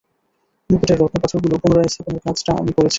মুকুটের 0.69 0.97
রত্ন-পাথরগুলো 0.99 1.55
পুনঃ-স্থাপনের 1.63 2.23
কাজটা 2.25 2.51
আমি 2.53 2.71
করেছি। 2.71 2.89